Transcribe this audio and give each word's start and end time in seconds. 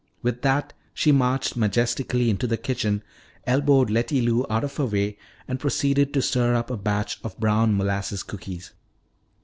With 0.23 0.41
that 0.41 0.73
she 0.95 1.11
marched 1.11 1.55
majestically 1.55 2.31
into 2.31 2.47
the 2.47 2.57
kitchen, 2.57 3.03
elbowed 3.45 3.91
Letty 3.91 4.19
Lou 4.19 4.47
out 4.49 4.63
of 4.63 4.77
her 4.77 4.85
way, 4.87 5.15
and 5.47 5.59
proceeded 5.59 6.11
to 6.15 6.23
stir 6.23 6.55
up 6.55 6.71
a 6.71 6.75
batch 6.77 7.19
of 7.23 7.39
brown 7.39 7.77
molasses 7.77 8.23
cookies. 8.23 8.71